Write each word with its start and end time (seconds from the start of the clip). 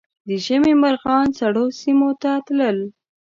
د 0.27 0.29
ژمي 0.45 0.73
مرغان 0.83 1.27
سړو 1.39 1.65
سیمو 1.79 2.09
ته 2.21 2.31
تلل 2.45 2.77